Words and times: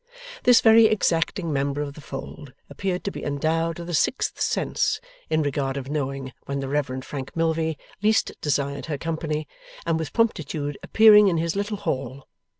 This 0.45 0.61
very 0.61 0.85
exacting 0.85 1.53
member 1.53 1.83
of 1.83 1.93
the 1.93 2.01
fold 2.01 2.53
appeared 2.71 3.03
to 3.03 3.11
be 3.11 3.23
endowed 3.23 3.77
with 3.77 3.87
a 3.87 3.93
sixth 3.93 4.41
sense, 4.41 4.99
in 5.29 5.43
regard 5.43 5.77
of 5.77 5.91
knowing 5.91 6.33
when 6.45 6.59
the 6.59 6.67
Reverend 6.67 7.05
Frank 7.05 7.29
Milvey 7.35 7.77
least 8.01 8.31
desired 8.41 8.87
her 8.87 8.97
company, 8.97 9.47
and 9.85 9.99
with 9.99 10.11
promptitude 10.11 10.75
appearing 10.81 11.27
in 11.27 11.37
his 11.37 11.55
little 11.55 11.77
hall. 11.77 12.25